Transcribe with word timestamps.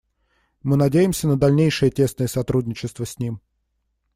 Мы 0.63 0.77
надеемся 0.77 1.27
на 1.27 1.37
дальнейшее 1.37 1.91
тесное 1.91 2.25
сотрудничество 2.25 3.05
с 3.05 3.19
ним. 3.19 3.39